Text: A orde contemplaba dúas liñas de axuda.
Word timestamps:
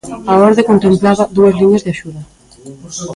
A 0.31 0.33
orde 0.47 0.67
contemplaba 0.71 1.31
dúas 1.37 1.55
liñas 1.61 1.83
de 1.83 1.91
axuda. 1.95 2.21